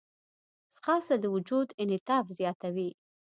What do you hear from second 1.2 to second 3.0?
وجود انعطاف زیاتوي